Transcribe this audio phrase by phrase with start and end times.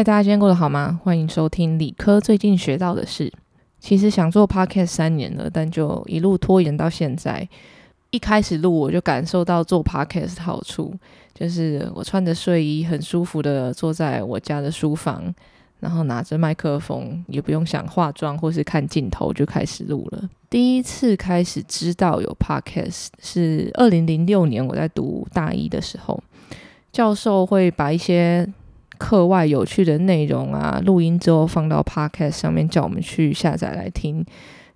[0.00, 0.98] 嗨，大家今天过得好吗？
[1.04, 3.30] 欢迎收听理科最近学到的事。
[3.78, 7.46] 其实想做 podcast 三年了，但就一路拖延到现在。
[8.08, 10.94] 一开始录我就感受到做 podcast 的好处，
[11.34, 15.22] 就是我穿着睡衣很舒服的坐在我家的书房，
[15.80, 20.26] 然后拿着麦克风，也不用想化妆或是看镜头就开始录了。
[20.48, 26.18] 第一次开始知道有 podcast 是二零零六年我在读大一的时候，
[26.90, 28.50] 教授会把一些
[29.00, 34.22] 课外有趣的内容啊录音之后放到 podcast 上面，叫我们去下载来听。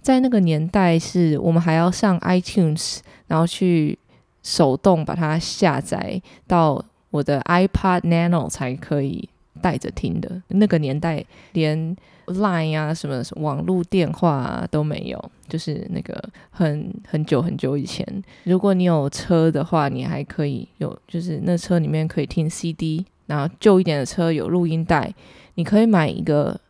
[0.00, 3.98] 在那个年代，是我们还要上 iTunes，然后去
[4.42, 9.28] 手动把它下载到我的 iPad Nano 才可以
[9.60, 10.42] 带着听的。
[10.48, 11.94] 那个年代连
[12.26, 18.06] Line 啊什么网络电话啊都没有，就是那个很很久很久以前。
[18.44, 25.12] 如果你有车的话，你还可以有，就是那车里面可以听 CD，然后旧一点的车有录音带，
[25.54, 26.60] 你可以买一个。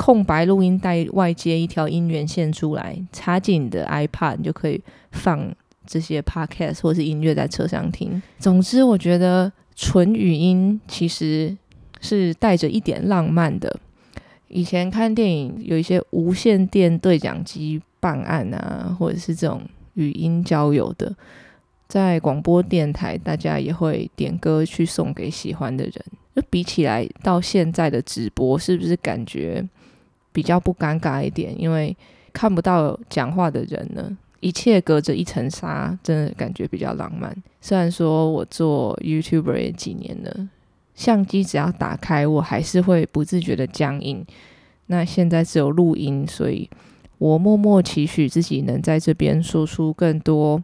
[0.00, 5.52] 空白录音带外接一条音源线出来，插进你的 iPad，你就可以放
[5.84, 8.22] 这些 podcast 或是音乐在车上听。
[8.38, 11.58] 总之，我觉得纯语音其实
[12.00, 13.76] 是带着一点浪漫的。
[14.46, 19.60] 以前看电影有一些无线电对讲机办案啊，或者是这种
[19.94, 21.12] 语音交友的，
[21.88, 25.94] 在广播电台大家也会点歌去送给喜欢的人。
[26.36, 29.66] 就比起来到现在的直播，是不是感觉？
[30.30, 31.96] 比较不尴尬一点，因为
[32.32, 37.34] 看不到讲话的人呢，一切隔着一层纱，真的感觉比较浪漫。
[37.60, 40.48] 虽然说我做 YouTuber 也几年了，
[40.94, 44.24] 相机只要打开，我还是会不自觉的僵硬。
[44.86, 46.70] 那现在只有录音，所以
[47.16, 50.62] 我默默期许自己能在这边说出更多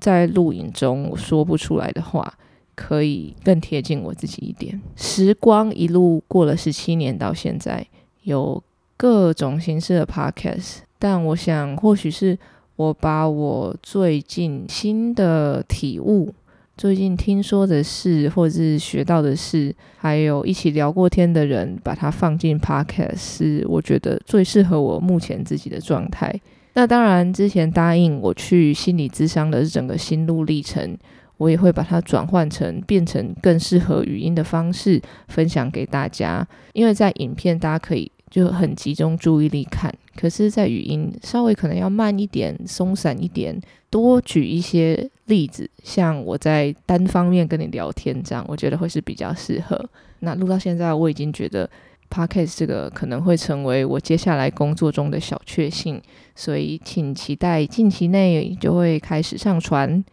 [0.00, 2.32] 在录影中我说不出来的话，
[2.74, 4.80] 可以更贴近我自己一点。
[4.96, 7.86] 时光一路过了十七年，到现在
[8.22, 8.62] 有。
[9.00, 12.36] 各种形式的 podcast，但我想或许是
[12.74, 16.34] 我把我最近新的体悟、
[16.76, 26.34] 最近听说的事，或者是学到的事，还有一起聊过天的人，把它放进 podcast，是我觉得最适合我目前自己的状态。
[26.78, 30.96] 那当然，之前答应我去心理咨商的整个心路历程，
[31.36, 38.12] 我也会把它转换成变成更适合语音的方式分享给大家，因为在影片大家可以。
[38.30, 49.82] 就很集中注意力看，可是，在语音稍微可能要慢一点、松散一点，多举一些例子，像我在单方面跟你聊天这样，我觉得会是比较适合。
[50.18, 51.68] 那录到现在，我已经觉得
[52.10, 56.00] podcast 这个可能会成为我接下来工作中的小确幸，
[56.34, 60.04] 所以请期待近期内就会开始上传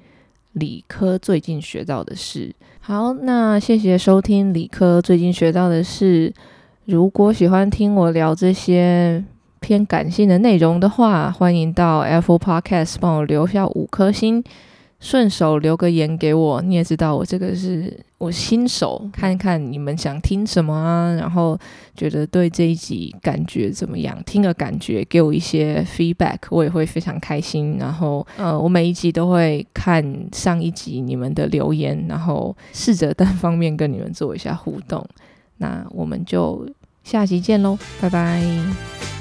[0.53, 2.53] 理科最近学到的事。
[2.79, 6.33] 好，那谢谢收听理科最近学到的事。
[6.85, 9.23] 如果喜欢听我聊这些
[9.59, 14.43] 偏感性的内容的话，欢迎到 Apple Podcast 帮我留下五颗星，
[14.99, 16.61] 顺手留个言给我。
[16.61, 21.57] 你也知道我这个是我新手，看看你们想听什么啊，然后
[21.95, 24.17] 觉得对这一集感觉怎么样？
[24.25, 27.77] 听个感觉，给我一些 feedback，我也会非常开心。
[27.77, 35.05] 然后，呃，我每一集都会看上一集你们的留言，然后试着单方面跟你们做一下互动。
[35.57, 36.67] 那我们就
[37.03, 39.14] 下集见喽，拜拜。